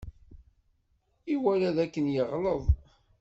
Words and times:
Iwala 1.33 1.69
dakken 1.77 2.05
yeɣleḍ. 2.15 2.63